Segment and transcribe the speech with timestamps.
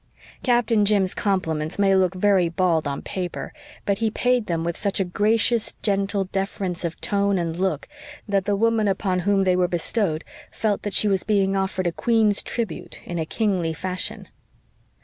[0.41, 3.53] Captain Jim's compliments may look very bald on paper,
[3.85, 7.87] but he paid them with such a gracious, gentle deference of tone and look
[8.27, 11.91] that the woman upon whom they were bestowed felt that she was being offered a
[11.91, 14.27] queen's tribute in a kingly fashion.